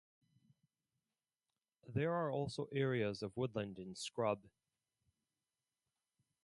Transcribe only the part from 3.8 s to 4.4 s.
scrub.